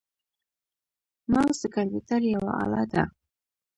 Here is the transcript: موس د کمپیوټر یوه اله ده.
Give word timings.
موس 1.31 1.59
د 1.61 1.65
کمپیوټر 1.75 2.21
یوه 2.33 2.51
اله 2.63 2.83
ده. 2.91 3.03